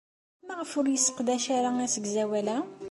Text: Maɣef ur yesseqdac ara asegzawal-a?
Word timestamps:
Maɣef 0.45 0.71
ur 0.79 0.85
yesseqdac 0.89 1.45
ara 1.57 1.71
asegzawal-a? 1.85 2.57